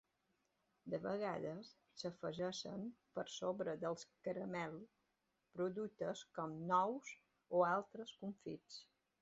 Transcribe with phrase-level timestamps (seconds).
[0.91, 4.75] De vegades, s'afegeixen per sobre del caramel
[5.59, 7.15] productes com nous
[7.61, 8.83] o altres confits.